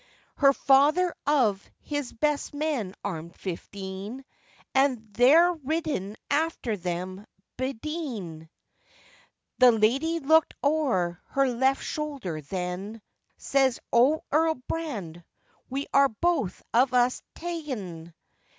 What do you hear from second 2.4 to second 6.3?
men armed fifteen, And they're ridden